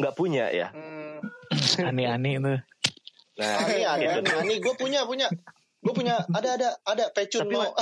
[0.00, 0.72] Nggak punya ya?
[0.72, 1.20] Hmm.
[1.88, 2.54] Aneh-aneh itu.
[3.32, 4.28] Nah, Ani ada, gitu.
[4.36, 5.26] Ani gue punya punya,
[5.80, 7.72] gue punya ada ada ada pecun Tapi mau.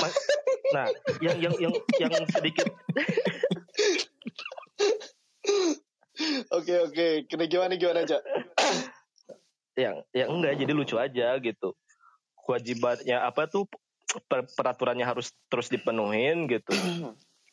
[0.71, 0.87] nah,
[1.19, 2.71] yang yang yang yang sedikit
[6.53, 8.21] Oke oke, kena gimana gimana aja.
[9.81, 11.73] Yang yang enggak jadi lucu aja gitu.
[12.45, 13.65] Kewajibannya apa tuh
[14.29, 16.73] per- peraturannya harus terus dipenuhin gitu.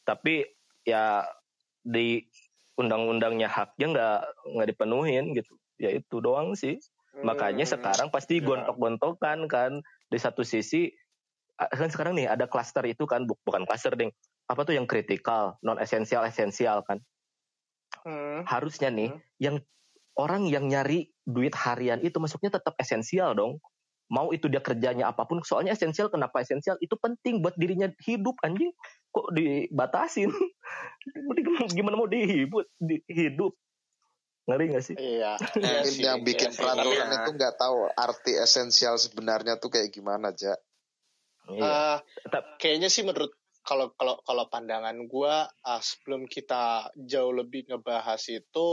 [0.03, 0.43] Tapi
[0.83, 1.23] ya
[1.81, 2.27] di
[2.75, 4.19] undang-undangnya haknya nggak
[4.53, 5.55] nggak dipenuhin gitu.
[5.79, 6.77] Ya itu doang sih.
[7.17, 7.73] Makanya Hmm.
[7.79, 8.45] sekarang pasti Ya.
[8.45, 9.71] gontok-gontokan kan
[10.07, 10.93] di satu sisi
[11.57, 14.13] kan sekarang nih ada klaster itu kan bu- bukan klaster ding
[14.45, 17.01] apa tuh yang kritikal non esensial esensial kan
[18.05, 18.45] Hmm.
[18.45, 19.21] harusnya nih Hmm.
[19.41, 19.55] yang
[20.17, 23.61] orang yang nyari duit harian itu masuknya tetap esensial dong.
[24.07, 26.07] Mau itu dia kerjanya apa pun, soalnya esensial.
[26.07, 26.79] Kenapa esensial?
[26.79, 28.71] Itu penting buat dirinya hidup anjing.
[29.11, 30.31] Kok dibatasin?
[31.75, 33.51] Gimana mau dihibut, di- hidup?
[34.47, 34.95] Ngeri gak sih?
[34.95, 35.35] Iya.
[35.35, 37.17] Mungkin Iya yang bikin iya peraturan Iya.
[37.19, 40.55] itu nggak tahu arti esensial sebenarnya tuh kayak gimana aja.
[41.51, 41.67] Iya.
[41.67, 43.35] Eh, Tetap- kayaknya sih menurut
[43.67, 48.67] kalau kalau kalau pandangan gua ah, sebelum kita jauh lebih ngebahas itu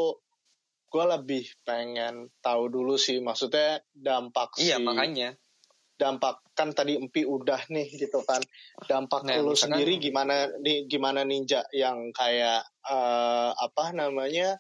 [0.94, 5.34] gua lebih pengen tahu dulu sih maksudnya dampak Iya si makanya.
[5.92, 8.38] dampak kan tadi empi udah nih gitu kan
[8.84, 14.54] dampak Nah, lu sendiri gimana nih gimana ninja yang kayak eh, apa namanya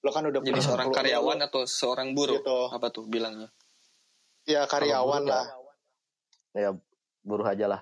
[0.00, 2.36] lo kan udah Jadi punya- seorang karyawan lo- atau seorang buruh?
[2.38, 3.52] gitu Apa tuh bilangnya?
[4.44, 5.44] ya karyawan buruh lah
[6.54, 6.70] ya
[7.20, 7.80] buruh aja lah.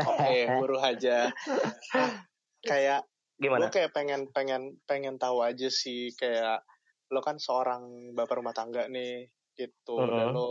[0.00, 1.30] oke buruh aja
[2.62, 3.66] kayak Gimana?
[3.66, 6.60] gue kayak pengen pengen pengen tahu aja sih kayak
[7.10, 9.26] lo kan seorang bapak rumah tangga nih
[9.58, 10.34] gitu dan Mhm.
[10.34, 10.48] lo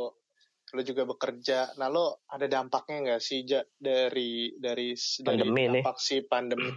[0.70, 5.84] lo juga bekerja nah lo ada dampaknya nggak sih Ja, dari dari dari Pandemi nih.
[5.84, 6.70] dampak si pandemi